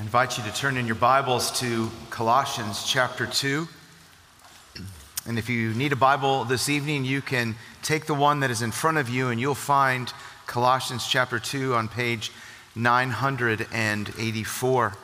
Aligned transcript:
I 0.00 0.02
invite 0.02 0.38
you 0.38 0.44
to 0.44 0.54
turn 0.54 0.78
in 0.78 0.86
your 0.86 0.94
Bibles 0.94 1.60
to 1.60 1.90
Colossians 2.08 2.86
chapter 2.86 3.26
2. 3.26 3.68
And 5.26 5.38
if 5.38 5.50
you 5.50 5.74
need 5.74 5.92
a 5.92 5.96
Bible 5.96 6.44
this 6.44 6.70
evening, 6.70 7.04
you 7.04 7.20
can 7.20 7.54
take 7.82 8.06
the 8.06 8.14
one 8.14 8.40
that 8.40 8.50
is 8.50 8.62
in 8.62 8.70
front 8.70 8.96
of 8.96 9.10
you 9.10 9.28
and 9.28 9.38
you'll 9.38 9.54
find 9.54 10.10
Colossians 10.46 11.06
chapter 11.06 11.38
2 11.38 11.74
on 11.74 11.86
page 11.86 12.32
984. 12.74 14.96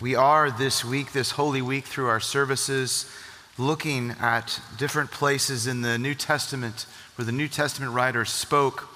We 0.00 0.16
are 0.16 0.50
this 0.50 0.84
week, 0.84 1.12
this 1.12 1.30
Holy 1.30 1.62
Week, 1.62 1.84
through 1.84 2.08
our 2.08 2.18
services, 2.18 3.08
looking 3.56 4.16
at 4.18 4.60
different 4.76 5.12
places 5.12 5.68
in 5.68 5.82
the 5.82 5.96
New 5.96 6.16
Testament 6.16 6.86
where 7.14 7.24
the 7.24 7.30
New 7.30 7.46
Testament 7.46 7.92
writers 7.92 8.30
spoke 8.30 8.88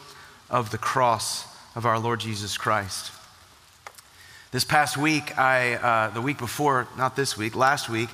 of 0.51 0.73
the 0.73 0.79
cross 0.79 1.47
of 1.77 1.87
our 1.87 2.01
Lord 2.01 2.19
Jesus 2.19 2.59
Christ. 2.59 3.13
This 4.53 4.65
past 4.65 4.99
week, 4.99 5.39
I, 5.39 5.77
uh, 5.77 6.11
the 6.11 6.21
week 6.21 6.37
before, 6.37 6.87
not 6.99 7.17
this 7.17 7.39
week, 7.39 7.57
last 7.57 7.89
week, 7.89 8.11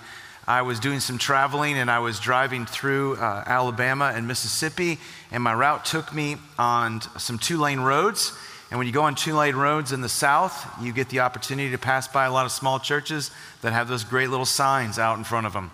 I 0.47 0.63
was 0.63 0.79
doing 0.79 1.01
some 1.01 1.19
traveling 1.19 1.77
and 1.77 1.91
I 1.91 1.99
was 1.99 2.21
driving 2.21 2.65
through 2.65 3.17
uh, 3.17 3.43
Alabama 3.45 4.13
and 4.15 4.29
Mississippi, 4.29 5.01
and 5.33 5.43
my 5.43 5.53
route 5.53 5.85
took 5.85 6.15
me 6.15 6.37
on 6.57 7.01
some 7.19 7.41
two 7.41 7.59
lane 7.59 7.81
roads. 7.81 8.39
And 8.71 8.79
when 8.79 8.87
you 8.87 8.93
go 8.93 9.03
on 9.03 9.17
two 9.17 9.35
lane 9.35 9.57
roads 9.57 9.91
in 9.91 10.01
the 10.01 10.09
south, 10.09 10.65
you 10.81 10.93
get 10.93 11.09
the 11.09 11.19
opportunity 11.19 11.73
to 11.73 11.79
pass 11.79 12.07
by 12.07 12.27
a 12.27 12.33
lot 12.33 12.47
of 12.47 12.53
small 12.53 12.79
churches 12.79 13.33
that 13.63 13.73
have 13.73 13.89
those 13.89 14.05
great 14.05 14.31
little 14.31 14.47
signs 14.47 14.97
out 14.97 15.19
in 15.19 15.25
front 15.25 15.49
of 15.49 15.53
them. 15.53 15.73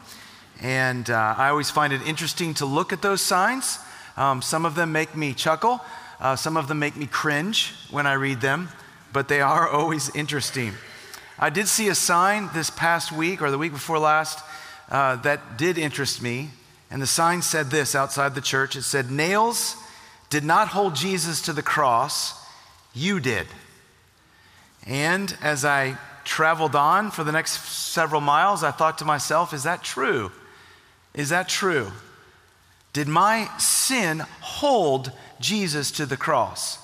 And 0.63 1.11
uh, 1.11 1.35
I 1.37 1.51
always 1.51 1.71
find 1.71 1.93
it 1.93 2.01
interesting 2.07 2.55
to 2.55 2.65
look 2.65 2.91
at 2.91 3.03
those 3.03 3.21
signs. 3.21 3.81
Um, 4.17 4.41
some 4.41 4.65
of 4.65 4.77
them 4.77 4.93
make 4.93 5.15
me 5.15 5.35
chuckle, 5.35 5.83
uh, 6.21 6.37
some 6.37 6.57
of 6.57 6.69
them 6.69 6.79
make 6.79 6.97
me 6.97 7.07
cringe 7.07 7.75
when 7.91 8.07
I 8.07 8.15
read 8.15 8.41
them 8.41 8.71
but 9.15 9.29
they 9.29 9.41
are 9.41 9.67
always 9.67 10.15
interesting. 10.15 10.73
I 11.39 11.49
did 11.49 11.69
see 11.69 11.89
a 11.89 11.95
sign 11.95 12.51
this 12.53 12.69
past 12.69 13.13
week 13.13 13.41
or 13.41 13.51
the 13.51 13.57
week 13.57 13.73
before 13.73 13.99
last 13.99 14.45
uh, 14.91 15.17
that 15.17 15.57
did 15.57 15.79
interest 15.79 16.21
me. 16.21 16.51
And 16.91 17.01
the 17.01 17.07
sign 17.07 17.41
said 17.41 17.71
this 17.71 17.95
outside 17.95 18.35
the 18.35 18.41
church 18.41 18.77
it 18.77 18.83
said, 18.83 19.11
Nails 19.11 19.77
did 20.31 20.45
not 20.45 20.69
hold 20.69 20.97
Jesus 20.97 21.41
to 21.43 21.53
the 21.53 21.63
cross, 21.63 22.35
you 22.93 23.21
did. 23.21 23.47
And 24.87 25.37
as 25.41 25.65
I 25.65 25.97
traveled 26.25 26.75
on 26.75 27.11
for 27.13 27.23
the 27.23 27.33
next 27.33 27.65
several 27.69 28.21
miles, 28.21 28.65
I 28.65 28.73
thought 28.73 28.99
to 28.99 29.05
myself, 29.05 29.55
is 29.55 29.63
that 29.63 29.85
true? 29.85 30.33
Is 31.15 31.29
that 31.29 31.49
true? 31.49 31.93
Did 32.93 33.07
my 33.07 33.49
sin 33.59 34.25
hold 34.41 35.13
Jesus 35.41 35.93
to 35.93 36.07
the 36.07 36.17
cross? 36.17 36.84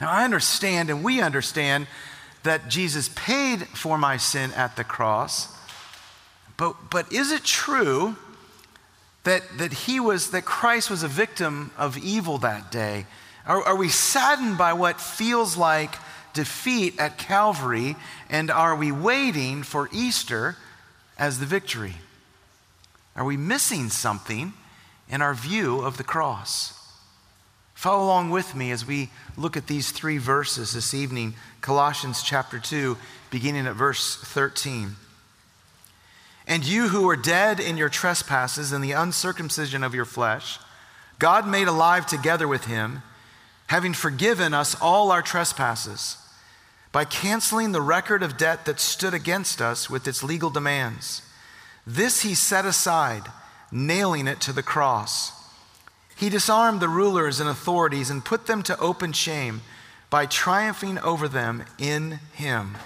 Now, 0.00 0.10
I 0.10 0.24
understand 0.24 0.90
and 0.90 1.04
we 1.04 1.20
understand 1.20 1.86
that 2.42 2.68
Jesus 2.68 3.08
paid 3.14 3.62
for 3.68 3.96
my 3.96 4.16
sin 4.16 4.52
at 4.52 4.76
the 4.76 4.84
cross, 4.84 5.48
but, 6.56 6.90
but 6.90 7.12
is 7.12 7.32
it 7.32 7.44
true 7.44 8.16
that, 9.24 9.42
that 9.58 9.72
he 9.72 9.98
was, 9.98 10.30
that 10.30 10.44
Christ 10.44 10.90
was 10.90 11.02
a 11.02 11.08
victim 11.08 11.70
of 11.76 11.96
evil 11.96 12.38
that 12.38 12.70
day? 12.70 13.06
Are, 13.46 13.62
are 13.62 13.76
we 13.76 13.88
saddened 13.88 14.58
by 14.58 14.72
what 14.72 15.00
feels 15.00 15.56
like 15.56 15.94
defeat 16.34 16.98
at 16.98 17.16
Calvary, 17.16 17.96
and 18.28 18.50
are 18.50 18.76
we 18.76 18.92
waiting 18.92 19.62
for 19.62 19.88
Easter 19.92 20.56
as 21.18 21.38
the 21.38 21.46
victory? 21.46 21.94
Are 23.16 23.24
we 23.24 23.36
missing 23.36 23.88
something 23.88 24.52
in 25.08 25.22
our 25.22 25.34
view 25.34 25.80
of 25.80 25.96
the 25.96 26.04
cross? 26.04 26.83
Follow 27.74 28.04
along 28.04 28.30
with 28.30 28.54
me 28.54 28.70
as 28.70 28.86
we 28.86 29.10
look 29.36 29.56
at 29.56 29.66
these 29.66 29.90
three 29.90 30.18
verses 30.18 30.72
this 30.72 30.94
evening 30.94 31.34
Colossians 31.60 32.22
chapter 32.22 32.58
2, 32.58 32.96
beginning 33.30 33.66
at 33.66 33.74
verse 33.74 34.16
13. 34.16 34.96
And 36.46 36.64
you 36.64 36.88
who 36.88 37.06
were 37.06 37.16
dead 37.16 37.58
in 37.58 37.76
your 37.76 37.88
trespasses 37.88 38.70
and 38.70 38.84
the 38.84 38.92
uncircumcision 38.92 39.82
of 39.82 39.94
your 39.94 40.04
flesh, 40.04 40.58
God 41.18 41.48
made 41.48 41.68
alive 41.68 42.06
together 42.06 42.46
with 42.46 42.66
him, 42.66 43.02
having 43.68 43.94
forgiven 43.94 44.52
us 44.52 44.76
all 44.80 45.10
our 45.10 45.22
trespasses, 45.22 46.18
by 46.92 47.04
canceling 47.04 47.72
the 47.72 47.80
record 47.80 48.22
of 48.22 48.36
debt 48.36 48.66
that 48.66 48.78
stood 48.78 49.14
against 49.14 49.60
us 49.60 49.88
with 49.88 50.06
its 50.06 50.22
legal 50.22 50.50
demands. 50.50 51.22
This 51.86 52.22
he 52.22 52.34
set 52.34 52.66
aside, 52.66 53.24
nailing 53.72 54.28
it 54.28 54.40
to 54.42 54.52
the 54.52 54.62
cross. 54.62 55.32
He 56.16 56.28
disarmed 56.28 56.80
the 56.80 56.88
rulers 56.88 57.40
and 57.40 57.48
authorities 57.48 58.10
and 58.10 58.24
put 58.24 58.46
them 58.46 58.62
to 58.64 58.78
open 58.78 59.12
shame 59.12 59.62
by 60.10 60.26
triumphing 60.26 60.98
over 61.00 61.26
them 61.26 61.64
in 61.78 62.20
him. 62.34 62.76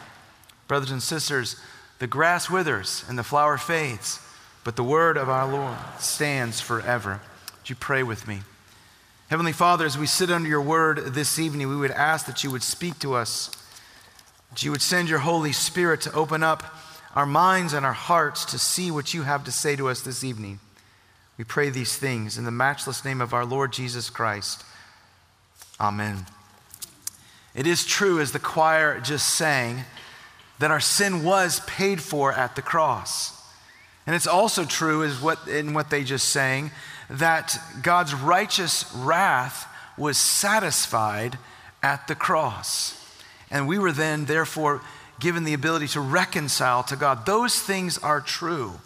Brothers 0.66 0.90
and 0.90 1.02
sisters, 1.02 1.56
the 1.98 2.06
grass 2.06 2.48
withers 2.48 3.04
and 3.08 3.18
the 3.18 3.24
flower 3.24 3.58
fades, 3.58 4.20
but 4.64 4.76
the 4.76 4.84
word 4.84 5.16
of 5.16 5.28
our 5.28 5.46
Lord 5.46 5.76
stands 5.98 6.60
forever. 6.60 7.20
Would 7.58 7.70
you 7.70 7.76
pray 7.76 8.02
with 8.02 8.26
me? 8.26 8.40
Heavenly 9.28 9.52
Father, 9.52 9.84
as 9.84 9.98
we 9.98 10.06
sit 10.06 10.30
under 10.30 10.48
your 10.48 10.62
word 10.62 11.12
this 11.12 11.38
evening, 11.38 11.68
we 11.68 11.76
would 11.76 11.90
ask 11.90 12.24
that 12.26 12.42
you 12.42 12.50
would 12.50 12.62
speak 12.62 12.98
to 13.00 13.14
us, 13.14 13.50
that 14.50 14.62
you 14.62 14.70
would 14.70 14.80
send 14.80 15.10
your 15.10 15.18
Holy 15.18 15.52
Spirit 15.52 16.00
to 16.02 16.12
open 16.14 16.42
up 16.42 16.62
our 17.14 17.26
minds 17.26 17.74
and 17.74 17.84
our 17.84 17.92
hearts 17.92 18.46
to 18.46 18.58
see 18.58 18.90
what 18.90 19.12
you 19.12 19.22
have 19.24 19.44
to 19.44 19.52
say 19.52 19.76
to 19.76 19.88
us 19.88 20.00
this 20.00 20.24
evening. 20.24 20.60
We 21.38 21.44
pray 21.44 21.70
these 21.70 21.96
things 21.96 22.36
in 22.36 22.44
the 22.44 22.50
matchless 22.50 23.04
name 23.04 23.20
of 23.20 23.32
our 23.32 23.44
Lord 23.44 23.72
Jesus 23.72 24.10
Christ. 24.10 24.64
Amen. 25.80 26.26
It 27.54 27.66
is 27.66 27.86
true, 27.86 28.20
as 28.20 28.32
the 28.32 28.40
choir 28.40 29.00
just 29.00 29.34
sang, 29.34 29.84
that 30.58 30.72
our 30.72 30.80
sin 30.80 31.22
was 31.22 31.60
paid 31.60 32.02
for 32.02 32.32
at 32.32 32.56
the 32.56 32.62
cross. 32.62 33.40
And 34.04 34.16
it's 34.16 34.26
also 34.26 34.64
true, 34.64 35.04
as 35.04 35.20
what, 35.20 35.46
in 35.46 35.74
what 35.74 35.90
they 35.90 36.02
just 36.02 36.28
sang, 36.28 36.72
that 37.08 37.56
God's 37.82 38.14
righteous 38.14 38.92
wrath 38.94 39.66
was 39.96 40.18
satisfied 40.18 41.38
at 41.82 42.08
the 42.08 42.14
cross. 42.14 42.94
And 43.50 43.68
we 43.68 43.78
were 43.78 43.92
then, 43.92 44.24
therefore, 44.24 44.82
given 45.20 45.44
the 45.44 45.54
ability 45.54 45.88
to 45.88 46.00
reconcile 46.00 46.82
to 46.84 46.96
God. 46.96 47.26
Those 47.26 47.60
things 47.60 47.98
are 47.98 48.20
true. 48.20 48.80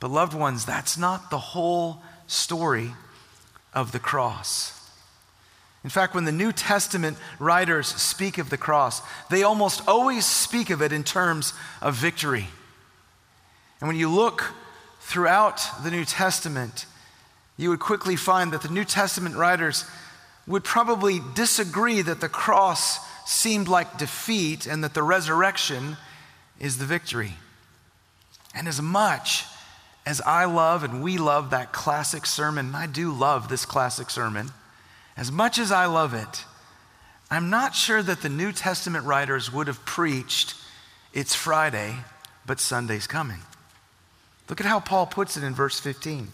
But, 0.00 0.10
loved 0.10 0.34
ones, 0.34 0.64
that's 0.64 0.96
not 0.96 1.30
the 1.30 1.38
whole 1.38 2.02
story 2.26 2.92
of 3.74 3.92
the 3.92 3.98
cross. 3.98 4.74
In 5.84 5.90
fact, 5.90 6.14
when 6.14 6.24
the 6.24 6.32
New 6.32 6.52
Testament 6.52 7.16
writers 7.38 7.86
speak 7.86 8.38
of 8.38 8.50
the 8.50 8.56
cross, 8.56 9.00
they 9.30 9.42
almost 9.42 9.86
always 9.88 10.26
speak 10.26 10.70
of 10.70 10.82
it 10.82 10.92
in 10.92 11.04
terms 11.04 11.52
of 11.80 11.94
victory. 11.94 12.48
And 13.80 13.88
when 13.88 13.96
you 13.96 14.10
look 14.10 14.52
throughout 15.00 15.62
the 15.84 15.90
New 15.90 16.04
Testament, 16.04 16.86
you 17.56 17.70
would 17.70 17.80
quickly 17.80 18.16
find 18.16 18.52
that 18.52 18.62
the 18.62 18.68
New 18.68 18.84
Testament 18.84 19.36
writers 19.36 19.84
would 20.46 20.64
probably 20.64 21.20
disagree 21.34 22.02
that 22.02 22.20
the 22.20 22.28
cross 22.28 22.98
seemed 23.26 23.68
like 23.68 23.98
defeat 23.98 24.66
and 24.66 24.82
that 24.82 24.94
the 24.94 25.02
resurrection 25.02 25.96
is 26.58 26.78
the 26.78 26.86
victory. 26.86 27.34
And 28.54 28.66
as 28.66 28.82
much 28.82 29.44
as 30.08 30.22
I 30.22 30.46
love 30.46 30.84
and 30.84 31.02
we 31.02 31.18
love 31.18 31.50
that 31.50 31.70
classic 31.70 32.24
sermon, 32.24 32.68
and 32.68 32.76
I 32.76 32.86
do 32.86 33.12
love 33.12 33.50
this 33.50 33.66
classic 33.66 34.08
sermon, 34.08 34.48
as 35.18 35.30
much 35.30 35.58
as 35.58 35.70
I 35.70 35.84
love 35.84 36.14
it, 36.14 36.44
I'm 37.30 37.50
not 37.50 37.74
sure 37.74 38.02
that 38.02 38.22
the 38.22 38.30
New 38.30 38.52
Testament 38.52 39.04
writers 39.04 39.52
would 39.52 39.66
have 39.66 39.84
preached, 39.84 40.54
it's 41.12 41.34
Friday, 41.34 41.94
but 42.46 42.58
Sunday's 42.58 43.06
coming. 43.06 43.40
Look 44.48 44.60
at 44.62 44.66
how 44.66 44.80
Paul 44.80 45.04
puts 45.04 45.36
it 45.36 45.44
in 45.44 45.52
verse 45.52 45.78
15. 45.78 46.28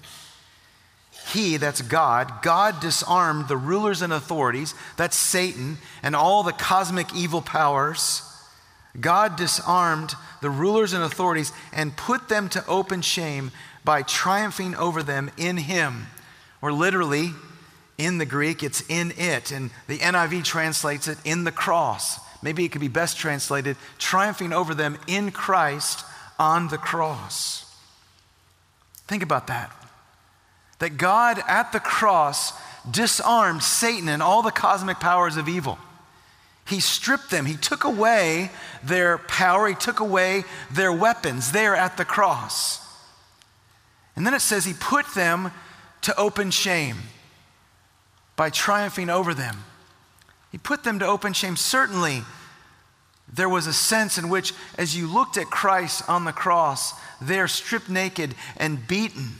He, 1.32 1.56
that's 1.56 1.82
God, 1.82 2.42
God 2.42 2.78
disarmed 2.78 3.48
the 3.48 3.56
rulers 3.56 4.02
and 4.02 4.12
authorities, 4.12 4.72
that's 4.96 5.16
Satan, 5.16 5.78
and 6.00 6.14
all 6.14 6.44
the 6.44 6.52
cosmic 6.52 7.12
evil 7.12 7.42
powers. 7.42 8.22
God 9.00 9.34
disarmed 9.34 10.14
the 10.40 10.50
rulers 10.50 10.92
and 10.92 11.02
authorities 11.02 11.52
and 11.72 11.96
put 11.96 12.28
them 12.28 12.48
to 12.50 12.64
open 12.66 13.00
shame 13.00 13.50
by 13.84 14.02
triumphing 14.02 14.74
over 14.74 15.02
them 15.02 15.30
in 15.36 15.56
Him. 15.56 16.06
Or 16.62 16.72
literally, 16.72 17.30
in 17.98 18.18
the 18.18 18.26
Greek, 18.26 18.62
it's 18.62 18.82
in 18.88 19.12
it. 19.16 19.52
And 19.52 19.70
the 19.86 19.98
NIV 19.98 20.44
translates 20.44 21.08
it 21.08 21.18
in 21.24 21.44
the 21.44 21.52
cross. 21.52 22.18
Maybe 22.42 22.64
it 22.64 22.72
could 22.72 22.80
be 22.80 22.88
best 22.88 23.16
translated 23.16 23.76
triumphing 23.98 24.52
over 24.52 24.74
them 24.74 24.98
in 25.06 25.30
Christ 25.30 26.04
on 26.38 26.68
the 26.68 26.78
cross. 26.78 27.64
Think 29.06 29.22
about 29.22 29.46
that. 29.46 29.70
That 30.78 30.96
God 30.96 31.40
at 31.46 31.72
the 31.72 31.80
cross 31.80 32.52
disarmed 32.90 33.62
Satan 33.62 34.08
and 34.08 34.22
all 34.22 34.42
the 34.42 34.50
cosmic 34.50 35.00
powers 35.00 35.36
of 35.36 35.48
evil. 35.48 35.78
He 36.66 36.80
stripped 36.80 37.30
them. 37.30 37.46
He 37.46 37.56
took 37.56 37.84
away 37.84 38.50
their 38.82 39.18
power. 39.18 39.68
He 39.68 39.74
took 39.74 40.00
away 40.00 40.44
their 40.70 40.92
weapons 40.92 41.52
there 41.52 41.76
at 41.76 41.96
the 41.96 42.04
cross. 42.04 42.83
And 44.16 44.26
then 44.26 44.34
it 44.34 44.40
says 44.40 44.64
he 44.64 44.74
put 44.74 45.06
them 45.14 45.50
to 46.02 46.16
open 46.18 46.50
shame 46.50 46.96
by 48.36 48.50
triumphing 48.50 49.10
over 49.10 49.34
them. 49.34 49.64
He 50.52 50.58
put 50.58 50.84
them 50.84 50.98
to 51.00 51.06
open 51.06 51.32
shame. 51.32 51.56
Certainly, 51.56 52.22
there 53.32 53.48
was 53.48 53.66
a 53.66 53.72
sense 53.72 54.18
in 54.18 54.28
which, 54.28 54.52
as 54.78 54.96
you 54.96 55.06
looked 55.06 55.36
at 55.36 55.46
Christ 55.46 56.08
on 56.08 56.24
the 56.24 56.32
cross, 56.32 56.92
there 57.20 57.48
stripped 57.48 57.88
naked 57.88 58.34
and 58.56 58.86
beaten 58.86 59.36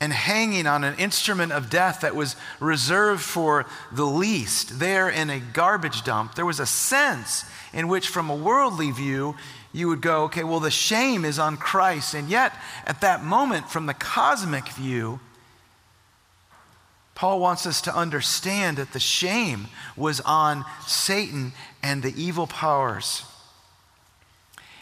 and 0.00 0.12
hanging 0.12 0.66
on 0.66 0.84
an 0.84 0.94
instrument 0.96 1.52
of 1.52 1.70
death 1.70 2.02
that 2.02 2.14
was 2.14 2.36
reserved 2.60 3.22
for 3.22 3.66
the 3.90 4.06
least, 4.06 4.78
there 4.78 5.08
in 5.08 5.28
a 5.28 5.40
garbage 5.40 6.04
dump, 6.04 6.34
there 6.34 6.46
was 6.46 6.60
a 6.60 6.66
sense 6.66 7.44
in 7.72 7.88
which, 7.88 8.08
from 8.08 8.30
a 8.30 8.36
worldly 8.36 8.90
view, 8.90 9.34
you 9.72 9.88
would 9.88 10.00
go, 10.00 10.24
okay, 10.24 10.44
well, 10.44 10.60
the 10.60 10.70
shame 10.70 11.24
is 11.24 11.38
on 11.38 11.56
Christ. 11.56 12.14
And 12.14 12.28
yet, 12.28 12.54
at 12.86 13.00
that 13.02 13.22
moment, 13.22 13.70
from 13.70 13.86
the 13.86 13.94
cosmic 13.94 14.68
view, 14.68 15.20
Paul 17.14 17.40
wants 17.40 17.66
us 17.66 17.80
to 17.82 17.94
understand 17.94 18.76
that 18.76 18.92
the 18.92 19.00
shame 19.00 19.66
was 19.96 20.20
on 20.20 20.64
Satan 20.86 21.52
and 21.82 22.02
the 22.02 22.14
evil 22.16 22.46
powers. 22.46 23.24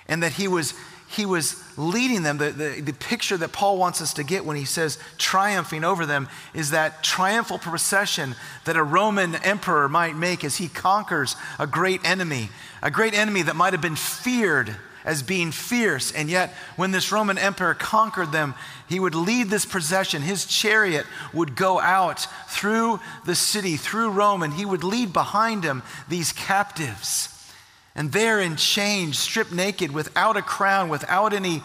And 0.07 0.23
that 0.23 0.33
he 0.33 0.47
was, 0.47 0.75
he 1.09 1.25
was 1.25 1.63
leading 1.79 2.23
them. 2.23 2.39
The, 2.39 2.51
the, 2.51 2.81
the 2.81 2.93
picture 2.93 3.37
that 3.37 3.53
Paul 3.53 3.79
wants 3.79 4.01
us 4.03 4.15
to 4.15 4.25
get 4.25 4.45
when 4.45 4.57
he 4.57 4.65
says 4.65 4.99
triumphing 5.19 5.85
over 5.85 6.05
them 6.05 6.29
is 6.53 6.71
that 6.71 7.03
triumphal 7.03 7.59
procession 7.59 8.35
that 8.65 8.77
a 8.77 8.83
Roman 8.83 9.37
emperor 9.37 9.89
might 9.89 10.17
make 10.17 10.45
as 10.45 10.57
he 10.57 10.69
conquers 10.69 11.37
a 11.59 11.67
great 11.67 12.05
enemy, 12.05 12.51
a 12.83 12.91
great 12.91 13.15
enemy 13.15 13.43
that 13.43 13.57
might 13.57 13.73
have 13.73 13.83
been 13.83 13.97
feared 13.97 14.77
as 15.05 15.23
being 15.23 15.53
fierce. 15.53 16.11
And 16.13 16.29
yet, 16.29 16.53
when 16.75 16.91
this 16.91 17.13
Roman 17.13 17.39
emperor 17.39 17.75
conquered 17.75 18.33
them, 18.33 18.55
he 18.89 18.99
would 18.99 19.15
lead 19.15 19.49
this 19.49 19.65
procession. 19.65 20.21
His 20.21 20.45
chariot 20.45 21.07
would 21.33 21.55
go 21.55 21.79
out 21.79 22.27
through 22.49 22.99
the 23.25 23.37
city, 23.37 23.77
through 23.77 24.11
Rome, 24.11 24.43
and 24.43 24.53
he 24.53 24.65
would 24.65 24.83
lead 24.83 25.13
behind 25.13 25.63
him 25.63 25.85
these 26.09 26.33
captives. 26.33 27.36
And 27.97 28.13
there 28.13 28.41
in 28.41 28.57
chains, 28.57 29.19
stripped 29.19 29.53
naked, 29.53 29.91
without 29.91 30.37
a 30.37 30.43
crown, 30.43 30.91
without 30.91 31.33
any, 31.33 31.63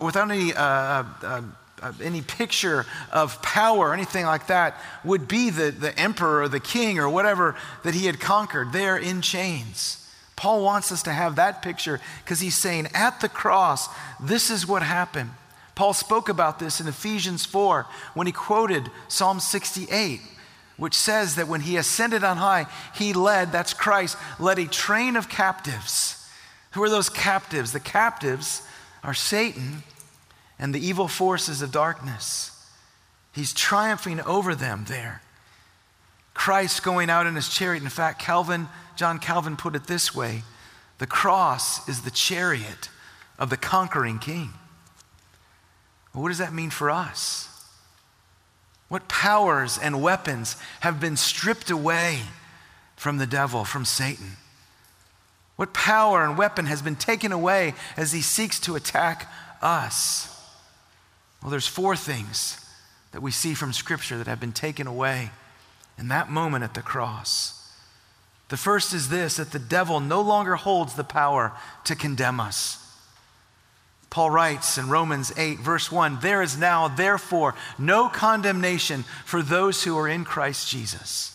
without 0.00 0.30
any, 0.30 0.54
uh, 0.54 0.62
uh, 0.62 1.42
uh, 1.82 1.92
any 2.02 2.22
picture 2.22 2.86
of 3.12 3.40
power 3.42 3.90
or 3.90 3.94
anything 3.94 4.24
like 4.24 4.46
that, 4.46 4.80
would 5.04 5.28
be 5.28 5.50
the, 5.50 5.70
the 5.70 5.96
emperor 5.98 6.42
or 6.42 6.48
the 6.48 6.58
king 6.58 6.98
or 6.98 7.08
whatever 7.08 7.54
that 7.82 7.92
he 7.92 8.06
had 8.06 8.18
conquered, 8.18 8.72
there 8.72 8.96
in 8.96 9.20
chains. 9.20 10.00
Paul 10.36 10.64
wants 10.64 10.90
us 10.90 11.02
to 11.02 11.12
have 11.12 11.36
that 11.36 11.60
picture 11.60 12.00
because 12.24 12.40
he's 12.40 12.56
saying 12.56 12.88
at 12.94 13.20
the 13.20 13.28
cross, 13.28 13.88
this 14.18 14.50
is 14.50 14.66
what 14.66 14.82
happened. 14.82 15.30
Paul 15.74 15.92
spoke 15.92 16.28
about 16.28 16.58
this 16.58 16.80
in 16.80 16.88
Ephesians 16.88 17.44
4 17.44 17.86
when 18.14 18.26
he 18.26 18.32
quoted 18.32 18.90
Psalm 19.08 19.38
68, 19.38 20.20
which 20.76 20.94
says 20.94 21.36
that 21.36 21.48
when 21.48 21.62
he 21.62 21.76
ascended 21.76 22.24
on 22.24 22.36
high, 22.36 22.66
he 22.94 23.12
led, 23.12 23.52
that's 23.52 23.74
Christ, 23.74 24.16
led 24.38 24.58
a 24.58 24.66
train 24.66 25.16
of 25.16 25.28
captives. 25.28 26.28
Who 26.72 26.82
are 26.82 26.90
those 26.90 27.08
captives? 27.08 27.72
The 27.72 27.80
captives 27.80 28.62
are 29.02 29.14
Satan 29.14 29.84
and 30.58 30.74
the 30.74 30.84
evil 30.84 31.08
forces 31.08 31.62
of 31.62 31.70
darkness. 31.70 32.50
He's 33.32 33.52
triumphing 33.52 34.20
over 34.20 34.54
them 34.54 34.84
there. 34.88 35.22
Christ 36.32 36.82
going 36.82 37.10
out 37.10 37.26
in 37.26 37.36
his 37.36 37.48
chariot. 37.48 37.82
In 37.82 37.88
fact, 37.88 38.20
Calvin 38.20 38.68
John 38.96 39.18
Calvin 39.18 39.56
put 39.56 39.74
it 39.74 39.86
this 39.86 40.14
way 40.14 40.42
the 40.98 41.06
cross 41.06 41.88
is 41.88 42.02
the 42.02 42.10
chariot 42.10 42.88
of 43.38 43.50
the 43.50 43.56
conquering 43.56 44.18
king. 44.18 44.50
What 46.12 46.28
does 46.28 46.38
that 46.38 46.52
mean 46.52 46.70
for 46.70 46.90
us? 46.90 47.48
What 48.88 49.08
powers 49.08 49.78
and 49.78 50.02
weapons 50.02 50.56
have 50.80 51.00
been 51.00 51.16
stripped 51.16 51.70
away 51.70 52.20
from 52.96 53.18
the 53.18 53.26
devil, 53.26 53.64
from 53.64 53.84
Satan? 53.84 54.36
What 55.56 55.72
power 55.72 56.24
and 56.24 56.36
weapon 56.36 56.66
has 56.66 56.82
been 56.82 56.96
taken 56.96 57.32
away 57.32 57.74
as 57.96 58.12
he 58.12 58.20
seeks 58.20 58.58
to 58.60 58.76
attack 58.76 59.30
us? 59.62 60.30
Well, 61.42 61.50
there's 61.50 61.66
four 61.66 61.96
things 61.96 62.60
that 63.12 63.22
we 63.22 63.30
see 63.30 63.54
from 63.54 63.72
Scripture 63.72 64.18
that 64.18 64.26
have 64.26 64.40
been 64.40 64.52
taken 64.52 64.86
away 64.86 65.30
in 65.98 66.08
that 66.08 66.30
moment 66.30 66.64
at 66.64 66.74
the 66.74 66.82
cross. 66.82 67.72
The 68.48 68.56
first 68.56 68.92
is 68.92 69.08
this 69.08 69.36
that 69.36 69.52
the 69.52 69.58
devil 69.58 70.00
no 70.00 70.20
longer 70.20 70.56
holds 70.56 70.94
the 70.94 71.04
power 71.04 71.52
to 71.84 71.94
condemn 71.94 72.40
us. 72.40 72.83
Paul 74.14 74.30
writes 74.30 74.78
in 74.78 74.88
Romans 74.88 75.32
8, 75.36 75.58
verse 75.58 75.90
1 75.90 76.20
There 76.20 76.40
is 76.40 76.56
now, 76.56 76.86
therefore, 76.86 77.56
no 77.80 78.08
condemnation 78.08 79.02
for 79.24 79.42
those 79.42 79.82
who 79.82 79.98
are 79.98 80.08
in 80.08 80.24
Christ 80.24 80.70
Jesus. 80.70 81.32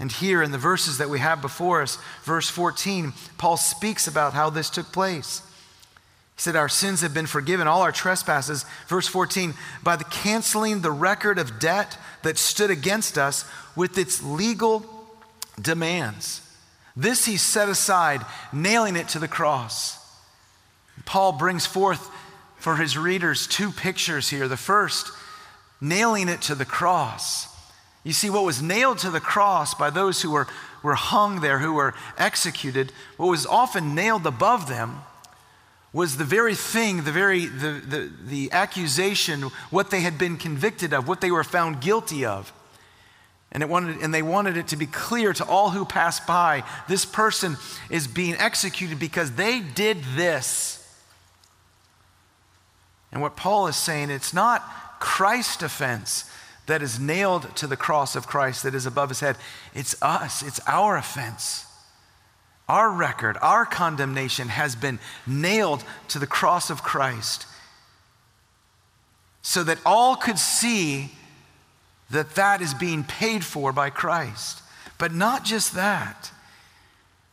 And 0.00 0.10
here 0.10 0.42
in 0.42 0.50
the 0.50 0.58
verses 0.58 0.98
that 0.98 1.08
we 1.08 1.20
have 1.20 1.40
before 1.40 1.82
us, 1.82 1.96
verse 2.24 2.50
14, 2.50 3.12
Paul 3.38 3.56
speaks 3.56 4.08
about 4.08 4.32
how 4.32 4.50
this 4.50 4.70
took 4.70 4.90
place. 4.90 5.40
He 6.34 6.42
said, 6.42 6.56
Our 6.56 6.68
sins 6.68 7.02
have 7.02 7.14
been 7.14 7.26
forgiven, 7.26 7.68
all 7.68 7.82
our 7.82 7.92
trespasses. 7.92 8.64
Verse 8.88 9.06
14, 9.06 9.54
by 9.84 9.94
the 9.94 10.02
canceling 10.02 10.80
the 10.80 10.90
record 10.90 11.38
of 11.38 11.60
debt 11.60 11.96
that 12.24 12.38
stood 12.38 12.72
against 12.72 13.16
us 13.16 13.44
with 13.76 13.96
its 13.98 14.20
legal 14.20 14.84
demands. 15.62 16.40
This 16.96 17.26
he 17.26 17.36
set 17.36 17.68
aside, 17.68 18.26
nailing 18.52 18.96
it 18.96 19.06
to 19.10 19.20
the 19.20 19.28
cross. 19.28 19.97
Paul 21.04 21.32
brings 21.32 21.66
forth 21.66 22.10
for 22.56 22.76
his 22.76 22.96
readers 22.96 23.46
two 23.46 23.70
pictures 23.70 24.30
here. 24.30 24.48
The 24.48 24.56
first, 24.56 25.10
nailing 25.80 26.28
it 26.28 26.42
to 26.42 26.54
the 26.54 26.64
cross. 26.64 27.46
You 28.04 28.12
see, 28.12 28.30
what 28.30 28.44
was 28.44 28.62
nailed 28.62 28.98
to 28.98 29.10
the 29.10 29.20
cross 29.20 29.74
by 29.74 29.90
those 29.90 30.22
who 30.22 30.30
were, 30.30 30.46
were 30.82 30.94
hung 30.94 31.40
there, 31.40 31.58
who 31.58 31.74
were 31.74 31.94
executed, 32.16 32.92
what 33.16 33.26
was 33.26 33.46
often 33.46 33.94
nailed 33.94 34.26
above 34.26 34.68
them 34.68 35.02
was 35.92 36.16
the 36.16 36.24
very 36.24 36.54
thing, 36.54 37.04
the 37.04 37.12
very 37.12 37.46
the, 37.46 37.80
the, 37.86 38.12
the 38.26 38.52
accusation, 38.52 39.42
what 39.70 39.90
they 39.90 40.00
had 40.00 40.18
been 40.18 40.36
convicted 40.36 40.92
of, 40.92 41.08
what 41.08 41.20
they 41.20 41.30
were 41.30 41.44
found 41.44 41.80
guilty 41.80 42.24
of. 42.24 42.52
And, 43.50 43.62
it 43.62 43.68
wanted, 43.68 43.98
and 44.02 44.12
they 44.12 44.22
wanted 44.22 44.58
it 44.58 44.68
to 44.68 44.76
be 44.76 44.86
clear 44.86 45.32
to 45.32 45.44
all 45.46 45.70
who 45.70 45.86
pass 45.86 46.20
by 46.20 46.64
this 46.88 47.06
person 47.06 47.56
is 47.88 48.06
being 48.06 48.34
executed 48.34 48.98
because 48.98 49.32
they 49.32 49.60
did 49.60 49.98
this. 50.14 50.77
And 53.12 53.22
what 53.22 53.36
Paul 53.36 53.66
is 53.66 53.76
saying, 53.76 54.10
it's 54.10 54.34
not 54.34 54.62
Christ's 55.00 55.62
offense 55.62 56.30
that 56.66 56.82
is 56.82 57.00
nailed 57.00 57.54
to 57.56 57.66
the 57.66 57.76
cross 57.76 58.14
of 58.14 58.26
Christ 58.26 58.62
that 58.62 58.74
is 58.74 58.86
above 58.86 59.08
his 59.08 59.20
head. 59.20 59.36
It's 59.74 60.00
us, 60.02 60.42
it's 60.42 60.60
our 60.66 60.96
offense. 60.96 61.64
Our 62.68 62.90
record, 62.90 63.38
our 63.40 63.64
condemnation 63.64 64.48
has 64.48 64.76
been 64.76 64.98
nailed 65.26 65.82
to 66.08 66.18
the 66.18 66.26
cross 66.26 66.68
of 66.68 66.82
Christ 66.82 67.46
so 69.40 69.64
that 69.64 69.78
all 69.86 70.14
could 70.14 70.38
see 70.38 71.12
that 72.10 72.34
that 72.34 72.60
is 72.60 72.74
being 72.74 73.04
paid 73.04 73.42
for 73.42 73.72
by 73.72 73.88
Christ. 73.88 74.60
But 74.98 75.14
not 75.14 75.44
just 75.44 75.74
that. 75.74 76.30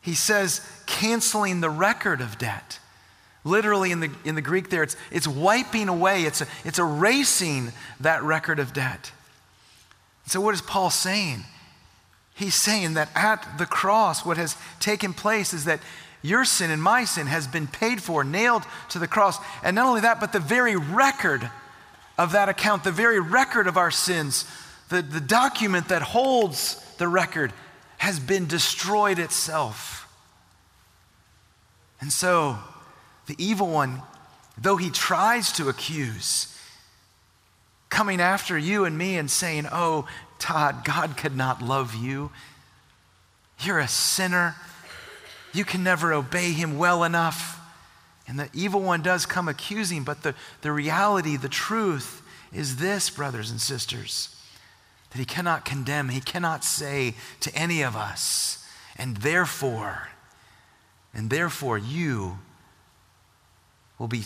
He 0.00 0.14
says, 0.14 0.60
canceling 0.86 1.60
the 1.60 1.68
record 1.68 2.22
of 2.22 2.38
debt. 2.38 2.78
Literally, 3.46 3.92
in 3.92 4.00
the, 4.00 4.10
in 4.24 4.34
the 4.34 4.42
Greek, 4.42 4.70
there, 4.70 4.82
it's, 4.82 4.96
it's 5.10 5.28
wiping 5.28 5.88
away, 5.88 6.24
it's, 6.24 6.40
a, 6.40 6.46
it's 6.64 6.78
erasing 6.78 7.72
that 8.00 8.22
record 8.22 8.58
of 8.58 8.72
debt. 8.72 9.12
So, 10.26 10.40
what 10.40 10.52
is 10.52 10.60
Paul 10.60 10.90
saying? 10.90 11.44
He's 12.34 12.54
saying 12.54 12.94
that 12.94 13.08
at 13.14 13.56
the 13.56 13.64
cross, 13.64 14.26
what 14.26 14.36
has 14.36 14.56
taken 14.80 15.14
place 15.14 15.54
is 15.54 15.64
that 15.64 15.80
your 16.22 16.44
sin 16.44 16.70
and 16.70 16.82
my 16.82 17.04
sin 17.04 17.28
has 17.28 17.46
been 17.46 17.68
paid 17.68 18.02
for, 18.02 18.24
nailed 18.24 18.64
to 18.90 18.98
the 18.98 19.06
cross. 19.06 19.38
And 19.62 19.76
not 19.76 19.86
only 19.86 20.00
that, 20.00 20.20
but 20.20 20.32
the 20.32 20.40
very 20.40 20.76
record 20.76 21.48
of 22.18 22.32
that 22.32 22.48
account, 22.48 22.84
the 22.84 22.92
very 22.92 23.20
record 23.20 23.66
of 23.68 23.76
our 23.76 23.90
sins 23.90 24.44
the, 24.88 25.02
the 25.02 25.20
document 25.20 25.88
that 25.88 26.02
holds 26.02 26.76
the 26.98 27.08
record 27.08 27.52
has 27.98 28.20
been 28.20 28.46
destroyed 28.46 29.18
itself. 29.18 30.02
And 32.00 32.12
so, 32.12 32.58
the 33.26 33.36
evil 33.38 33.68
one, 33.68 34.02
though 34.56 34.76
he 34.76 34.90
tries 34.90 35.52
to 35.52 35.68
accuse, 35.68 36.56
coming 37.88 38.20
after 38.20 38.56
you 38.56 38.84
and 38.84 38.96
me 38.96 39.16
and 39.16 39.30
saying, 39.30 39.66
Oh, 39.70 40.08
Todd, 40.38 40.84
God 40.84 41.16
could 41.16 41.36
not 41.36 41.62
love 41.62 41.94
you. 41.94 42.30
You're 43.60 43.78
a 43.78 43.88
sinner. 43.88 44.56
You 45.52 45.64
can 45.64 45.82
never 45.82 46.12
obey 46.12 46.52
him 46.52 46.78
well 46.78 47.04
enough. 47.04 47.58
And 48.28 48.38
the 48.38 48.48
evil 48.52 48.80
one 48.80 49.02
does 49.02 49.24
come 49.24 49.48
accusing, 49.48 50.02
but 50.02 50.22
the, 50.22 50.34
the 50.62 50.72
reality, 50.72 51.36
the 51.36 51.48
truth 51.48 52.22
is 52.52 52.76
this, 52.76 53.08
brothers 53.08 53.50
and 53.50 53.60
sisters 53.60 54.36
that 55.16 55.18
he 55.18 55.24
cannot 55.24 55.64
condemn, 55.64 56.10
he 56.10 56.20
cannot 56.20 56.62
say 56.62 57.14
to 57.40 57.54
any 57.54 57.80
of 57.80 57.96
us, 57.96 58.62
and 58.96 59.18
therefore, 59.18 60.08
and 61.14 61.30
therefore 61.30 61.78
you 61.78 62.38
will 63.98 64.08
be 64.08 64.24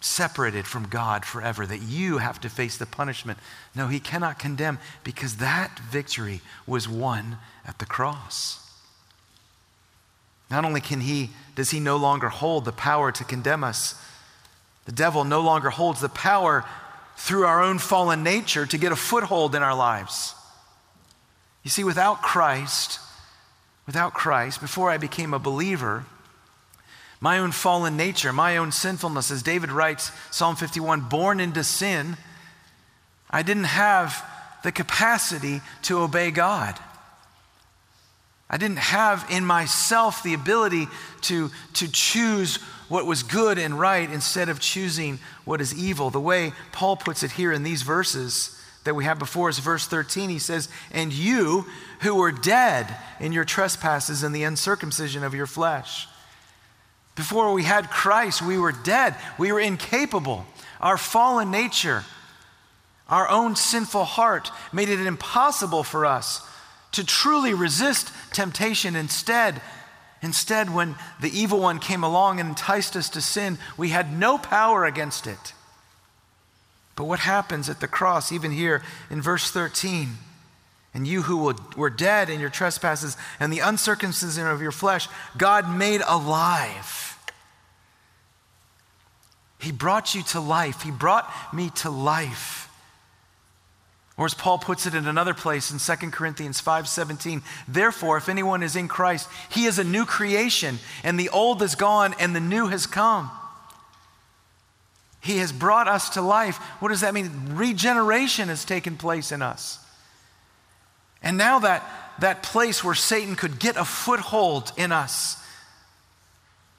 separated 0.00 0.66
from 0.66 0.88
God 0.88 1.24
forever, 1.24 1.66
that 1.66 1.82
you 1.82 2.18
have 2.18 2.40
to 2.40 2.48
face 2.48 2.76
the 2.76 2.86
punishment. 2.86 3.38
No, 3.74 3.88
he 3.88 3.98
cannot 3.98 4.38
condemn 4.38 4.78
because 5.02 5.36
that 5.36 5.80
victory 5.90 6.40
was 6.66 6.88
won 6.88 7.38
at 7.66 7.78
the 7.78 7.86
cross. 7.86 8.64
Not 10.50 10.64
only 10.64 10.80
can 10.80 11.00
he, 11.00 11.30
does 11.56 11.70
he 11.70 11.80
no 11.80 11.96
longer 11.96 12.28
hold 12.28 12.64
the 12.64 12.72
power 12.72 13.10
to 13.12 13.24
condemn 13.24 13.64
us, 13.64 14.00
the 14.84 14.92
devil 14.92 15.24
no 15.24 15.40
longer 15.40 15.68
holds 15.68 16.00
the 16.00 16.08
power 16.08 16.64
through 17.16 17.44
our 17.44 17.62
own 17.62 17.78
fallen 17.78 18.22
nature 18.22 18.64
to 18.64 18.78
get 18.78 18.92
a 18.92 18.96
foothold 18.96 19.54
in 19.54 19.62
our 19.62 19.74
lives. 19.74 20.34
You 21.64 21.70
see, 21.70 21.84
without 21.84 22.22
Christ, 22.22 23.00
without 23.86 24.14
Christ, 24.14 24.60
before 24.60 24.90
I 24.90 24.96
became 24.96 25.34
a 25.34 25.38
believer, 25.38 26.06
my 27.20 27.38
own 27.38 27.52
fallen 27.52 27.96
nature, 27.96 28.32
my 28.32 28.56
own 28.56 28.72
sinfulness, 28.72 29.30
as 29.30 29.42
David 29.42 29.72
writes, 29.72 30.12
Psalm 30.30 30.56
51, 30.56 31.02
born 31.02 31.40
into 31.40 31.64
sin, 31.64 32.16
I 33.30 33.42
didn't 33.42 33.64
have 33.64 34.24
the 34.62 34.72
capacity 34.72 35.60
to 35.82 36.00
obey 36.00 36.30
God. 36.30 36.78
I 38.50 38.56
didn't 38.56 38.78
have 38.78 39.26
in 39.30 39.44
myself 39.44 40.22
the 40.22 40.34
ability 40.34 40.88
to, 41.22 41.50
to 41.74 41.88
choose 41.90 42.56
what 42.88 43.04
was 43.04 43.22
good 43.22 43.58
and 43.58 43.78
right 43.78 44.10
instead 44.10 44.48
of 44.48 44.60
choosing 44.60 45.18
what 45.44 45.60
is 45.60 45.76
evil. 45.78 46.08
The 46.08 46.20
way 46.20 46.52
Paul 46.72 46.96
puts 46.96 47.22
it 47.22 47.32
here 47.32 47.52
in 47.52 47.62
these 47.62 47.82
verses 47.82 48.54
that 48.84 48.94
we 48.94 49.04
have 49.04 49.18
before 49.18 49.50
us, 49.50 49.58
verse 49.58 49.86
13, 49.86 50.30
he 50.30 50.38
says, 50.38 50.70
And 50.90 51.12
you 51.12 51.66
who 52.00 52.14
were 52.14 52.32
dead 52.32 52.96
in 53.20 53.32
your 53.32 53.44
trespasses 53.44 54.22
and 54.22 54.34
the 54.34 54.44
uncircumcision 54.44 55.22
of 55.22 55.34
your 55.34 55.46
flesh. 55.46 56.08
Before 57.18 57.52
we 57.52 57.64
had 57.64 57.90
Christ, 57.90 58.42
we 58.42 58.58
were 58.58 58.70
dead. 58.70 59.16
We 59.38 59.50
were 59.50 59.58
incapable. 59.58 60.46
Our 60.80 60.96
fallen 60.96 61.50
nature, 61.50 62.04
our 63.08 63.28
own 63.28 63.56
sinful 63.56 64.04
heart 64.04 64.52
made 64.72 64.88
it 64.88 65.04
impossible 65.04 65.82
for 65.82 66.06
us 66.06 66.48
to 66.92 67.04
truly 67.04 67.54
resist 67.54 68.12
temptation. 68.32 68.94
Instead, 68.94 69.60
instead, 70.22 70.72
when 70.72 70.94
the 71.20 71.36
evil 71.36 71.58
one 71.58 71.80
came 71.80 72.04
along 72.04 72.38
and 72.38 72.50
enticed 72.50 72.94
us 72.94 73.10
to 73.10 73.20
sin, 73.20 73.58
we 73.76 73.88
had 73.88 74.16
no 74.16 74.38
power 74.38 74.84
against 74.84 75.26
it. 75.26 75.52
But 76.94 77.06
what 77.06 77.18
happens 77.18 77.68
at 77.68 77.80
the 77.80 77.88
cross, 77.88 78.30
even 78.30 78.52
here 78.52 78.80
in 79.10 79.20
verse 79.20 79.50
13? 79.50 80.10
And 80.94 81.04
you 81.04 81.22
who 81.22 81.52
were 81.76 81.90
dead 81.90 82.30
in 82.30 82.38
your 82.38 82.48
trespasses 82.48 83.16
and 83.40 83.52
the 83.52 83.58
uncircumcision 83.58 84.46
of 84.46 84.62
your 84.62 84.70
flesh, 84.70 85.08
God 85.36 85.68
made 85.68 86.00
alive. 86.06 87.06
He 89.58 89.72
brought 89.72 90.14
you 90.14 90.22
to 90.24 90.40
life. 90.40 90.82
He 90.82 90.90
brought 90.90 91.32
me 91.52 91.70
to 91.76 91.90
life. 91.90 92.68
Or 94.16 94.26
as 94.26 94.34
Paul 94.34 94.58
puts 94.58 94.84
it 94.86 94.94
in 94.94 95.06
another 95.06 95.34
place 95.34 95.70
in 95.70 95.78
2 95.78 96.12
Corinthians 96.12 96.60
5:17, 96.60 97.42
therefore 97.68 98.16
if 98.16 98.28
anyone 98.28 98.64
is 98.64 98.74
in 98.74 98.88
Christ, 98.88 99.28
he 99.48 99.64
is 99.66 99.78
a 99.78 99.84
new 99.84 100.04
creation, 100.04 100.80
and 101.04 101.18
the 101.18 101.28
old 101.28 101.62
is 101.62 101.76
gone 101.76 102.14
and 102.18 102.34
the 102.34 102.40
new 102.40 102.66
has 102.66 102.86
come. 102.86 103.30
He 105.20 105.38
has 105.38 105.52
brought 105.52 105.88
us 105.88 106.10
to 106.10 106.22
life. 106.22 106.56
What 106.80 106.88
does 106.88 107.00
that 107.00 107.14
mean? 107.14 107.54
Regeneration 107.54 108.48
has 108.48 108.64
taken 108.64 108.96
place 108.96 109.30
in 109.30 109.42
us. 109.42 109.78
And 111.22 111.36
now 111.36 111.60
that 111.60 111.84
that 112.20 112.42
place 112.42 112.82
where 112.82 112.94
Satan 112.94 113.36
could 113.36 113.58
get 113.58 113.76
a 113.76 113.84
foothold 113.84 114.72
in 114.76 114.90
us 114.90 115.36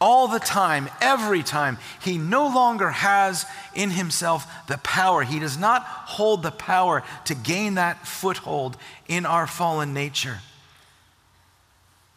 all 0.01 0.27
the 0.27 0.39
time, 0.39 0.89
every 1.01 1.43
time. 1.43 1.77
He 2.01 2.17
no 2.17 2.47
longer 2.47 2.89
has 2.89 3.45
in 3.75 3.91
himself 3.91 4.47
the 4.67 4.77
power. 4.77 5.23
He 5.23 5.39
does 5.39 5.57
not 5.57 5.83
hold 5.83 6.43
the 6.43 6.51
power 6.51 7.03
to 7.25 7.35
gain 7.35 7.75
that 7.75 8.07
foothold 8.07 8.77
in 9.07 9.25
our 9.25 9.47
fallen 9.47 9.93
nature. 9.93 10.39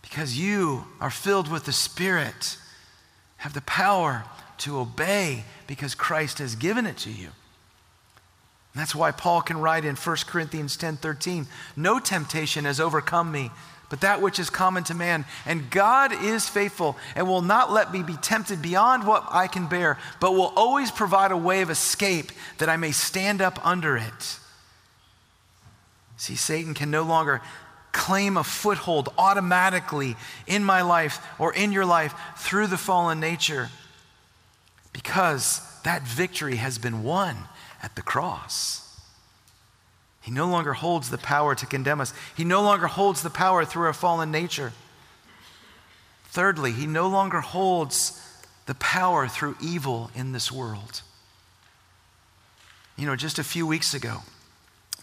Because 0.03 0.39
you 0.39 0.85
are 1.01 1.11
filled 1.11 1.51
with 1.51 1.65
the 1.65 1.73
Spirit, 1.73 2.57
have 3.39 3.55
the 3.55 3.62
power 3.62 4.25
to 4.59 4.79
obey 4.79 5.45
because 5.67 5.95
Christ 5.95 6.39
has 6.39 6.55
given 6.55 6.87
it 6.87 6.99
to 6.99 7.11
you. 7.11 7.29
That's 8.75 8.95
why 8.95 9.11
Paul 9.11 9.43
can 9.43 9.59
write 9.59 9.85
in 9.85 9.97
1 9.97 10.17
Corinthians 10.27 10.77
10 10.77 10.97
13, 10.99 11.47
no 11.77 11.99
temptation 11.99 12.65
has 12.65 12.81
overcome 12.81 13.31
me 13.31 13.51
but 13.93 14.01
that 14.01 14.23
which 14.23 14.39
is 14.39 14.49
common 14.49 14.85
to 14.85 14.95
man. 14.95 15.27
And 15.45 15.71
God 15.71 16.15
is 16.25 16.49
faithful 16.49 16.97
and 17.15 17.29
will 17.29 17.43
not 17.43 17.71
let 17.71 17.93
me 17.93 18.03
be 18.03 18.17
tempted 18.17 18.63
beyond 18.63 19.07
what 19.07 19.23
I 19.31 19.49
can 19.49 19.67
bear, 19.67 19.99
but 20.19 20.33
will 20.33 20.51
always 20.57 20.91
provide 20.91 21.31
a 21.31 21.37
way 21.37 21.61
of 21.61 21.69
escape 21.69 22.33
that 22.57 22.71
I 22.71 22.79
may 22.79 22.91
stand 22.91 23.43
up 23.43 23.61
under 23.67 23.99
it. 23.99 24.39
See, 26.17 26.37
Satan 26.37 26.73
can 26.73 26.91
no 26.91 27.03
longer 27.03 27.43
claim 27.93 28.39
a 28.39 28.45
foothold 28.45 29.11
automatically 29.19 30.17
in 30.47 30.65
my 30.65 30.81
life 30.81 31.23
or 31.39 31.53
in 31.53 31.71
your 31.71 31.85
life 31.85 32.15
through 32.39 32.69
the 32.69 32.79
fallen 32.79 33.21
nature 33.21 33.69
because 34.95 35.61
that 35.83 36.01
victory 36.01 36.57
has 36.57 36.79
been 36.79 37.03
won 37.03 37.37
at 37.83 37.95
the 37.95 38.01
cross. 38.01 38.82
He 40.23 40.31
no 40.31 40.47
longer 40.49 40.73
holds 40.73 41.11
the 41.11 41.19
power 41.19 41.55
to 41.55 41.67
condemn 41.67 42.00
us. 42.00 42.14
He 42.37 42.45
no 42.45 42.62
longer 42.62 42.87
holds 42.87 43.23
the 43.23 43.31
power 43.31 43.64
through 43.64 43.87
our 43.87 43.93
fallen 43.93 44.31
nature. 44.31 44.73
Thirdly, 46.26 46.73
he 46.73 46.87
no 46.87 47.09
longer 47.09 47.41
holds 47.41 48.19
the 48.67 48.75
power 48.76 49.29
through 49.29 49.57
evil 49.61 50.11
in 50.14 50.33
this 50.33 50.50
world. 50.50 51.02
You 52.97 53.07
know, 53.07 53.17
just 53.17 53.38
a 53.38 53.45
few 53.45 53.67
weeks 53.67 53.95
ago, 53.95 54.19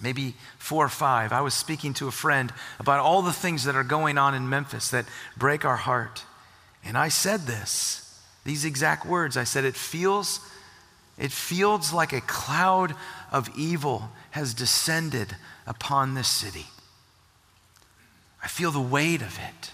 maybe 0.01 0.35
four 0.57 0.85
or 0.85 0.89
five, 0.89 1.33
I 1.33 1.41
was 1.41 1.53
speaking 1.53 1.93
to 1.95 2.07
a 2.07 2.11
friend 2.11 2.53
about 2.79 2.99
all 2.99 3.21
the 3.21 3.33
things 3.33 3.65
that 3.65 3.75
are 3.75 3.83
going 3.83 4.17
on 4.17 4.33
in 4.33 4.47
Memphis 4.47 4.89
that 4.91 5.05
break 5.35 5.65
our 5.65 5.75
heart. 5.75 6.23
And 6.83 6.97
I 6.97 7.09
said 7.09 7.41
this, 7.41 8.21
these 8.45 8.63
exact 8.63 9.05
words. 9.05 9.35
I 9.35 9.43
said, 9.43 9.65
it 9.65 9.75
feels, 9.75 10.39
it 11.17 11.33
feels 11.33 11.91
like 11.91 12.13
a 12.13 12.21
cloud 12.21 12.95
of 13.33 13.49
evil 13.57 14.09
has 14.31 14.53
descended 14.53 15.35
upon 15.65 16.13
this 16.13 16.27
city. 16.27 16.67
I 18.43 18.47
feel 18.47 18.71
the 18.71 18.79
weight 18.79 19.21
of 19.21 19.37
it. 19.37 19.71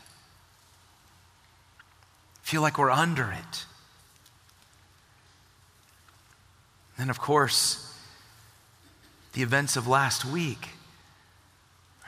I 1.79 2.47
feel 2.47 2.61
like 2.61 2.77
we're 2.77 2.91
under 2.91 3.31
it. 3.31 3.65
And 6.97 7.09
of 7.09 7.19
course, 7.19 7.93
the 9.33 9.41
events 9.41 9.75
of 9.75 9.87
last 9.87 10.23
week 10.23 10.69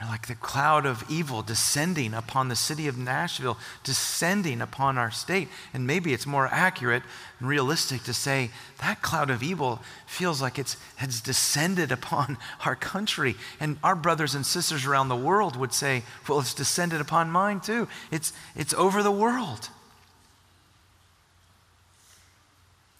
like 0.06 0.28
the 0.28 0.36
cloud 0.36 0.86
of 0.86 1.04
evil 1.10 1.42
descending 1.42 2.14
upon 2.14 2.48
the 2.48 2.54
city 2.54 2.86
of 2.86 2.96
Nashville, 2.96 3.58
descending 3.82 4.60
upon 4.60 4.96
our 4.96 5.10
state. 5.10 5.48
And 5.74 5.88
maybe 5.88 6.12
it's 6.12 6.26
more 6.26 6.46
accurate 6.46 7.02
and 7.40 7.48
realistic 7.48 8.04
to 8.04 8.14
say 8.14 8.50
that 8.80 9.02
cloud 9.02 9.28
of 9.28 9.42
evil 9.42 9.80
feels 10.06 10.40
like 10.40 10.56
it's 10.56 10.76
has 10.96 11.20
descended 11.20 11.90
upon 11.98 12.38
our 12.64 12.76
country. 12.76 13.34
And 13.58 13.78
our 13.82 13.96
brothers 13.96 14.36
and 14.36 14.46
sisters 14.46 14.86
around 14.86 15.08
the 15.08 15.16
world 15.16 15.56
would 15.56 15.72
say, 15.72 16.04
well, 16.28 16.38
it's 16.38 16.54
descended 16.54 17.00
upon 17.00 17.30
mine 17.30 17.58
too. 17.58 17.88
It's, 18.12 18.32
it's 18.54 18.74
over 18.74 19.02
the 19.02 19.10
world. 19.10 19.68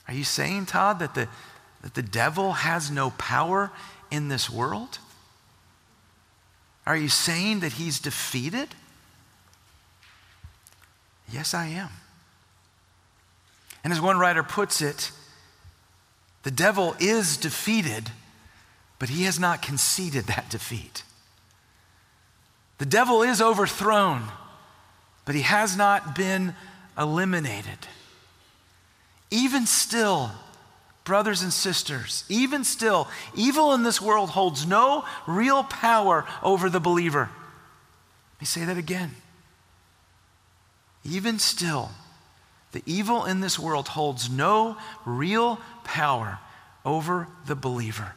Are 0.08 0.14
you 0.14 0.24
saying, 0.24 0.66
Todd, 0.66 0.98
that 0.98 1.14
the, 1.14 1.28
that 1.82 1.94
the 1.94 2.02
devil 2.02 2.52
has 2.52 2.90
no 2.90 3.10
power 3.10 3.70
in 4.10 4.28
this 4.28 4.50
world? 4.50 4.98
Are 6.88 6.96
you 6.96 7.10
saying 7.10 7.60
that 7.60 7.74
he's 7.74 8.00
defeated? 8.00 8.70
Yes, 11.30 11.52
I 11.52 11.66
am. 11.66 11.90
And 13.84 13.92
as 13.92 14.00
one 14.00 14.18
writer 14.18 14.42
puts 14.42 14.80
it, 14.80 15.10
the 16.44 16.50
devil 16.50 16.96
is 16.98 17.36
defeated, 17.36 18.10
but 18.98 19.10
he 19.10 19.24
has 19.24 19.38
not 19.38 19.60
conceded 19.60 20.24
that 20.28 20.48
defeat. 20.48 21.02
The 22.78 22.86
devil 22.86 23.22
is 23.22 23.42
overthrown, 23.42 24.22
but 25.26 25.34
he 25.34 25.42
has 25.42 25.76
not 25.76 26.16
been 26.16 26.54
eliminated. 26.96 27.86
Even 29.30 29.66
still, 29.66 30.30
brothers 31.08 31.40
and 31.40 31.54
sisters, 31.54 32.22
even 32.28 32.62
still, 32.64 33.08
evil 33.34 33.72
in 33.72 33.82
this 33.82 33.98
world 33.98 34.28
holds 34.28 34.66
no 34.66 35.06
real 35.26 35.64
power 35.64 36.26
over 36.42 36.68
the 36.68 36.78
believer. 36.78 37.30
Let 38.34 38.40
me 38.42 38.46
say 38.46 38.66
that 38.66 38.76
again. 38.76 39.12
Even 41.04 41.38
still, 41.38 41.92
the 42.72 42.82
evil 42.84 43.24
in 43.24 43.40
this 43.40 43.58
world 43.58 43.88
holds 43.88 44.28
no 44.28 44.76
real 45.06 45.58
power 45.82 46.40
over 46.84 47.26
the 47.46 47.56
believer. 47.56 48.12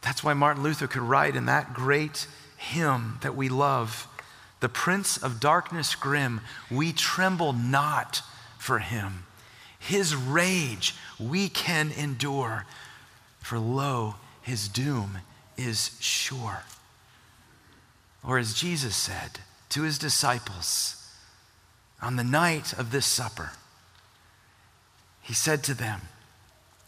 That's 0.00 0.24
why 0.24 0.32
Martin 0.32 0.62
Luther 0.62 0.86
could 0.86 1.02
write 1.02 1.36
in 1.36 1.44
that 1.44 1.74
great 1.74 2.26
hymn 2.56 3.18
that 3.20 3.36
we 3.36 3.50
love 3.50 4.08
The 4.60 4.70
Prince 4.70 5.18
of 5.18 5.40
Darkness 5.40 5.94
grim, 5.94 6.40
we 6.70 6.94
tremble 6.94 7.52
not 7.52 8.22
for 8.56 8.78
him. 8.78 9.24
His 9.78 10.14
rage 10.14 10.94
we 11.18 11.48
can 11.48 11.92
endure, 11.92 12.66
for 13.40 13.58
lo, 13.58 14.16
his 14.42 14.68
doom 14.68 15.18
is 15.56 15.96
sure. 16.00 16.62
Or 18.24 18.38
as 18.38 18.54
Jesus 18.54 18.96
said 18.96 19.40
to 19.70 19.82
his 19.82 19.98
disciples, 19.98 20.94
on 22.00 22.16
the 22.16 22.24
night 22.24 22.72
of 22.72 22.90
this 22.90 23.06
supper, 23.06 23.52
he 25.22 25.34
said 25.34 25.62
to 25.64 25.74
them, 25.74 26.00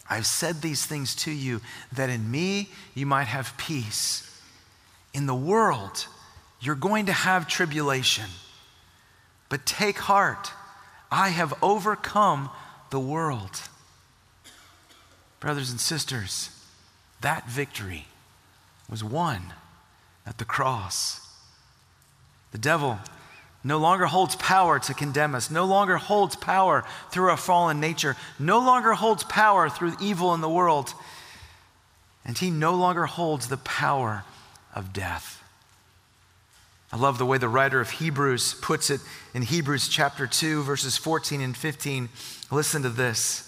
I've 0.09 0.25
said 0.25 0.61
these 0.61 0.85
things 0.85 1.15
to 1.17 1.31
you 1.31 1.61
that 1.93 2.09
in 2.09 2.29
me 2.29 2.69
you 2.93 3.05
might 3.05 3.27
have 3.27 3.57
peace. 3.57 4.27
In 5.13 5.25
the 5.25 5.35
world, 5.35 6.07
you're 6.59 6.75
going 6.75 7.05
to 7.05 7.13
have 7.13 7.47
tribulation. 7.47 8.25
But 9.49 9.65
take 9.65 9.99
heart, 9.99 10.51
I 11.11 11.29
have 11.29 11.53
overcome 11.61 12.49
the 12.91 12.99
world. 12.99 13.61
Brothers 15.39 15.71
and 15.71 15.79
sisters, 15.79 16.51
that 17.21 17.49
victory 17.49 18.05
was 18.89 19.03
won 19.03 19.53
at 20.25 20.37
the 20.37 20.45
cross. 20.45 21.27
The 22.51 22.57
devil 22.57 22.99
no 23.63 23.77
longer 23.77 24.05
holds 24.05 24.35
power 24.35 24.79
to 24.79 24.93
condemn 24.93 25.35
us, 25.35 25.49
no 25.49 25.65
longer 25.65 25.97
holds 25.97 26.35
power 26.35 26.83
through 27.11 27.29
our 27.29 27.37
fallen 27.37 27.79
nature, 27.79 28.15
no 28.37 28.59
longer 28.59 28.93
holds 28.93 29.23
power 29.23 29.69
through 29.69 29.95
evil 29.99 30.33
in 30.33 30.41
the 30.41 30.49
world, 30.49 30.93
and 32.25 32.37
he 32.37 32.49
no 32.49 32.73
longer 32.75 33.05
holds 33.05 33.47
the 33.47 33.57
power 33.57 34.23
of 34.75 34.93
death. 34.93 35.40
I 36.93 36.97
love 36.97 37.17
the 37.17 37.25
way 37.25 37.37
the 37.37 37.47
writer 37.47 37.79
of 37.79 37.89
Hebrews 37.89 38.55
puts 38.55 38.89
it 38.89 38.99
in 39.33 39.43
Hebrews 39.43 39.87
chapter 39.87 40.27
2, 40.27 40.63
verses 40.63 40.97
14 40.97 41.39
and 41.39 41.55
15. 41.55 42.09
Listen 42.51 42.81
to 42.81 42.89
this. 42.89 43.47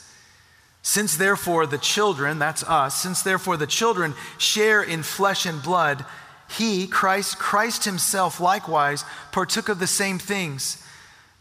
Since 0.81 1.17
therefore 1.17 1.65
the 1.65 1.77
children, 1.77 2.39
that's 2.39 2.63
us, 2.63 3.01
since 3.01 3.21
therefore 3.21 3.57
the 3.57 3.67
children 3.67 4.13
share 4.37 4.81
in 4.81 5.03
flesh 5.03 5.45
and 5.45 5.61
blood, 5.61 6.05
he, 6.49 6.87
Christ, 6.87 7.37
Christ 7.37 7.83
himself 7.83 8.39
likewise 8.39 9.03
partook 9.33 9.67
of 9.67 9.79
the 9.79 9.87
same 9.87 10.19
things, 10.19 10.81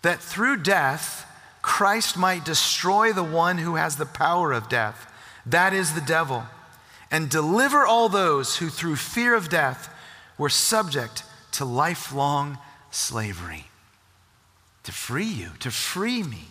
that 0.02 0.21
through 0.21 0.59
death 0.59 1.28
Christ 1.61 2.16
might 2.16 2.44
destroy 2.44 3.12
the 3.12 3.23
one 3.23 3.59
who 3.59 3.76
has 3.76 3.97
the 3.97 4.06
power 4.06 4.52
of 4.52 4.68
death, 4.68 5.12
that 5.47 5.73
is 5.73 5.92
the 5.92 6.00
devil, 6.00 6.44
and 7.12 7.28
deliver 7.28 7.87
all 7.87 8.09
those 8.09 8.56
who 8.56 8.68
through 8.68 8.97
fear 8.97 9.35
of 9.35 9.49
death 9.49 9.88
were 10.37 10.49
subject 10.49 11.23
to 11.52 11.64
lifelong 11.64 12.59
slavery. 12.90 13.66
To 14.85 14.92
free 14.92 15.25
you, 15.25 15.50
to 15.61 15.71
free 15.71 16.23
me. 16.23 16.44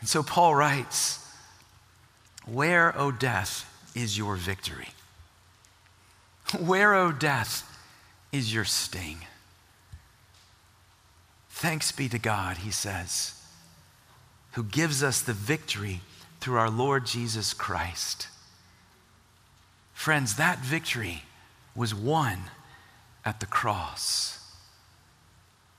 And 0.00 0.08
so 0.08 0.22
Paul 0.22 0.54
writes, 0.54 1.26
Where, 2.44 2.96
O 2.98 3.10
death, 3.10 3.72
is 3.94 4.16
your 4.16 4.36
victory? 4.36 4.88
Where, 6.58 6.94
O 6.94 7.10
death, 7.10 7.64
is 8.30 8.54
your 8.54 8.64
sting? 8.64 9.18
Thanks 11.50 11.90
be 11.90 12.08
to 12.10 12.18
God, 12.18 12.58
he 12.58 12.70
says, 12.70 13.32
who 14.52 14.62
gives 14.62 15.02
us 15.02 15.22
the 15.22 15.32
victory 15.32 16.02
through 16.38 16.58
our 16.58 16.70
Lord 16.70 17.06
Jesus 17.06 17.54
Christ. 17.54 18.28
Friends, 19.94 20.36
that 20.36 20.58
victory 20.58 21.24
was 21.74 21.94
won 21.94 22.38
at 23.26 23.40
the 23.40 23.46
cross. 23.46 24.38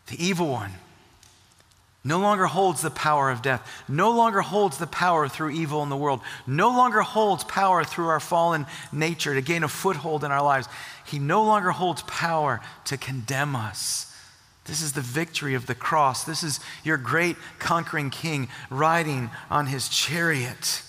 The 0.08 0.24
evil 0.24 0.50
one 0.50 0.74
no 2.04 2.20
longer 2.20 2.46
holds 2.46 2.82
the 2.82 2.92
power 2.92 3.32
of 3.32 3.42
death, 3.42 3.84
no 3.88 4.12
longer 4.12 4.42
holds 4.42 4.78
the 4.78 4.88
power 4.88 5.28
through 5.28 5.50
evil 5.50 5.84
in 5.84 5.90
the 5.90 5.98
world, 5.98 6.22
no 6.46 6.70
longer 6.70 7.02
holds 7.02 7.44
power 7.44 7.84
through 7.84 8.08
our 8.08 8.20
fallen 8.20 8.66
nature 8.92 9.34
to 9.34 9.42
gain 9.42 9.64
a 9.64 9.68
foothold 9.68 10.24
in 10.24 10.32
our 10.32 10.44
lives. 10.44 10.68
He 11.06 11.20
no 11.20 11.44
longer 11.44 11.72
holds 11.72 12.04
power 12.04 12.62
to 12.86 12.98
condemn 12.98 13.56
us. 13.56 14.14
This 14.66 14.82
is 14.82 14.94
the 14.94 15.02
victory 15.02 15.54
of 15.54 15.66
the 15.66 15.76
cross. 15.76 16.24
This 16.24 16.44
is 16.44 16.60
your 16.84 16.98
great 16.98 17.38
conquering 17.60 18.10
king 18.10 18.50
riding 18.70 19.30
on 19.50 19.68
his 19.68 19.90
chariot, 19.90 20.84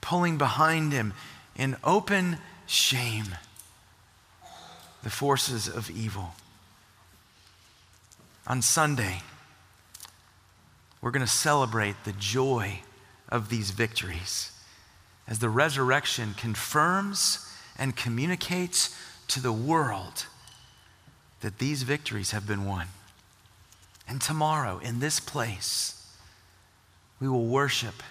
pulling 0.00 0.38
behind 0.38 0.92
him 0.92 1.14
in 1.56 1.76
open 1.84 2.38
shame 2.66 3.26
the 5.02 5.10
forces 5.10 5.68
of 5.68 5.90
evil. 5.90 6.34
On 8.46 8.62
Sunday, 8.62 9.22
we're 11.00 11.10
going 11.10 11.24
to 11.24 11.30
celebrate 11.30 11.96
the 12.04 12.12
joy 12.12 12.80
of 13.28 13.48
these 13.48 13.70
victories 13.70 14.52
as 15.26 15.38
the 15.38 15.48
resurrection 15.48 16.34
confirms 16.34 17.48
and 17.78 17.96
communicates 17.96 18.96
to 19.28 19.40
the 19.40 19.52
world 19.52 20.26
that 21.40 21.58
these 21.58 21.82
victories 21.82 22.32
have 22.32 22.46
been 22.46 22.64
won. 22.64 22.88
And 24.08 24.20
tomorrow, 24.20 24.78
in 24.78 25.00
this 25.00 25.20
place, 25.20 25.98
we 27.20 27.28
will 27.28 27.46
worship 27.46 28.02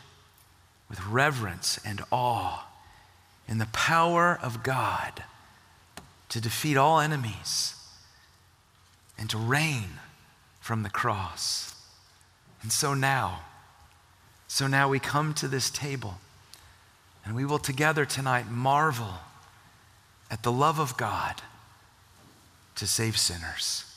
with 0.90 1.06
reverence 1.06 1.80
and 1.86 2.02
awe 2.12 2.66
in 3.48 3.58
the 3.58 3.68
power 3.68 4.40
of 4.42 4.64
God 4.64 5.24
to 6.32 6.40
defeat 6.40 6.78
all 6.78 7.02
enemies 7.02 7.76
and 9.18 9.30
to 9.30 9.38
reign 9.38 10.00
from 10.62 10.82
the 10.84 10.90
cross. 10.90 11.76
And 12.62 12.72
so 12.72 12.94
now, 12.94 13.42
so 14.48 14.66
now 14.66 14.88
we 14.88 14.98
come 14.98 15.34
to 15.36 15.50
this 15.50 15.70
table 15.70 16.20
and 17.26 17.36
we 17.36 17.44
will 17.44 17.60
together 17.60 18.06
tonight 18.06 18.50
marvel 18.50 19.16
at 20.30 20.42
the 20.44 20.54
love 20.54 20.80
of 20.80 20.96
God 20.96 21.42
to 22.76 22.88
save 22.88 23.18
sinners. 23.18 23.91